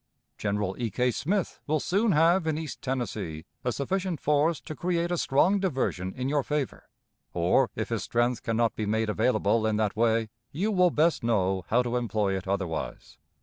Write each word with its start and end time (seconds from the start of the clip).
General 0.39 0.75
E. 0.79 0.89
K. 0.89 1.11
Smith 1.11 1.59
will 1.67 1.79
soon 1.79 2.11
have 2.13 2.47
in 2.47 2.57
East 2.57 2.81
Tennessee 2.81 3.45
a 3.63 3.71
sufficient 3.71 4.19
force 4.19 4.59
to 4.59 4.75
create 4.75 5.11
a 5.11 5.17
strong 5.19 5.59
diversion 5.59 6.11
in 6.15 6.27
your 6.27 6.41
favor; 6.41 6.89
or, 7.35 7.69
if 7.75 7.89
his 7.89 8.01
strength 8.01 8.41
can 8.41 8.57
not 8.57 8.75
be 8.75 8.87
made 8.87 9.11
available 9.11 9.67
in 9.67 9.77
that 9.77 9.95
way, 9.95 10.29
you 10.51 10.71
will 10.71 10.89
best 10.89 11.23
know 11.23 11.65
how 11.67 11.83
to 11.83 11.97
employ 11.97 12.35
it 12.35 12.47
otherwise. 12.47 13.19